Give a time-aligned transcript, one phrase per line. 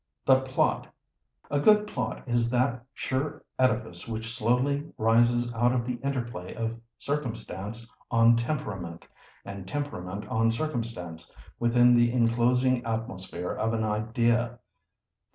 [0.25, 0.87] The plot!
[1.51, 6.81] A good plot is that sure edifice which slowly rises out of the interplay of
[6.97, 9.05] circumstance on temperament,
[9.45, 14.57] and temperament on circumstance, within the enclosing atmosphere of an idea.